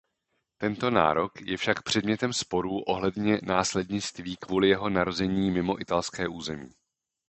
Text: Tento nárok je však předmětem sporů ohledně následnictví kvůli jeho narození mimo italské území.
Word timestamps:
Tento 0.57 0.89
nárok 0.89 1.41
je 1.41 1.57
však 1.57 1.83
předmětem 1.83 2.33
sporů 2.33 2.81
ohledně 2.83 3.39
následnictví 3.43 4.35
kvůli 4.37 4.69
jeho 4.69 4.89
narození 4.89 5.51
mimo 5.51 5.81
italské 5.81 6.27
území. 6.27 6.69